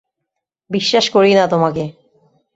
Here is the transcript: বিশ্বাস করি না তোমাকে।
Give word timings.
বিশ্বাস 0.69 1.05
করি 1.09 1.31
না 1.33 1.45
তোমাকে। 1.47 1.83